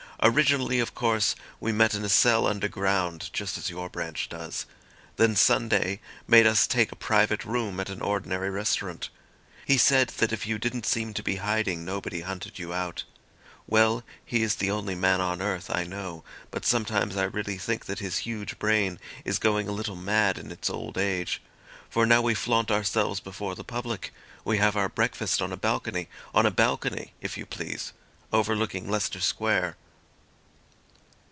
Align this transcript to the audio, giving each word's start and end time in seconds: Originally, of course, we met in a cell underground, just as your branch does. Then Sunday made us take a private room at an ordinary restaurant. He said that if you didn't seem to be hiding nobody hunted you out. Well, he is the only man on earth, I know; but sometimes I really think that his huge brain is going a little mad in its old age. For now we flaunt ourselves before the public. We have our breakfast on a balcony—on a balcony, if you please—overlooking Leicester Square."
Originally, 0.23 0.77
of 0.79 0.93
course, 0.93 1.35
we 1.59 1.71
met 1.71 1.95
in 1.95 2.05
a 2.05 2.07
cell 2.07 2.45
underground, 2.45 3.27
just 3.33 3.57
as 3.57 3.71
your 3.71 3.89
branch 3.89 4.29
does. 4.29 4.67
Then 5.15 5.35
Sunday 5.35 5.99
made 6.27 6.45
us 6.45 6.67
take 6.67 6.91
a 6.91 6.95
private 6.95 7.43
room 7.43 7.79
at 7.79 7.89
an 7.89 8.01
ordinary 8.03 8.51
restaurant. 8.51 9.09
He 9.65 9.79
said 9.79 10.09
that 10.17 10.31
if 10.31 10.45
you 10.45 10.59
didn't 10.59 10.85
seem 10.85 11.15
to 11.15 11.23
be 11.23 11.37
hiding 11.37 11.83
nobody 11.83 12.21
hunted 12.21 12.59
you 12.59 12.71
out. 12.71 13.03
Well, 13.65 14.03
he 14.23 14.43
is 14.43 14.57
the 14.57 14.69
only 14.69 14.93
man 14.93 15.21
on 15.21 15.41
earth, 15.41 15.71
I 15.71 15.85
know; 15.85 16.23
but 16.51 16.67
sometimes 16.67 17.17
I 17.17 17.23
really 17.23 17.57
think 17.57 17.85
that 17.87 17.97
his 17.97 18.19
huge 18.19 18.59
brain 18.59 18.99
is 19.25 19.39
going 19.39 19.67
a 19.67 19.71
little 19.71 19.95
mad 19.95 20.37
in 20.37 20.51
its 20.51 20.69
old 20.69 20.99
age. 20.99 21.41
For 21.89 22.05
now 22.05 22.21
we 22.21 22.35
flaunt 22.35 22.69
ourselves 22.69 23.19
before 23.19 23.55
the 23.55 23.63
public. 23.63 24.13
We 24.45 24.59
have 24.59 24.77
our 24.77 24.87
breakfast 24.87 25.41
on 25.41 25.51
a 25.51 25.57
balcony—on 25.57 26.45
a 26.45 26.51
balcony, 26.51 27.13
if 27.21 27.39
you 27.39 27.47
please—overlooking 27.47 28.87
Leicester 28.87 29.19
Square." 29.19 29.77